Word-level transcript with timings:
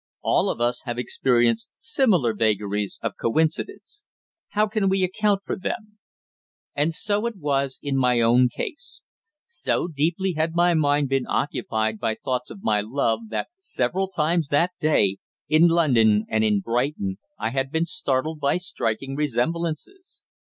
All 0.23 0.49
of 0.49 0.59
us 0.59 0.81
have 0.87 0.97
experienced 0.97 1.69
similar 1.75 2.33
vagaries 2.33 2.97
of 3.03 3.13
coincidence. 3.21 4.03
How 4.49 4.65
can 4.65 4.89
we 4.89 5.03
account 5.03 5.41
for 5.45 5.55
them? 5.55 5.99
And 6.73 6.91
so 6.91 7.27
it 7.27 7.37
was 7.37 7.77
in 7.83 7.97
my 7.97 8.19
own 8.19 8.49
case. 8.49 9.03
So 9.47 9.87
deeply 9.87 10.33
had 10.33 10.55
my 10.55 10.73
mind 10.73 11.09
been 11.09 11.27
occupied 11.27 11.99
by 11.99 12.15
thoughts 12.15 12.49
of 12.49 12.63
my 12.63 12.81
love 12.83 13.29
that 13.29 13.49
several 13.59 14.07
times 14.07 14.47
that 14.47 14.71
day, 14.79 15.17
in 15.47 15.67
London 15.67 16.25
and 16.31 16.43
in 16.43 16.61
Brighton, 16.61 17.19
I 17.37 17.51
had 17.51 17.71
been 17.71 17.85
startled 17.85 18.39
by 18.39 18.57
striking 18.57 19.15
resemblances. 19.15 20.23